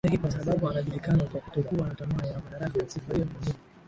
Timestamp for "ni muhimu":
3.25-3.57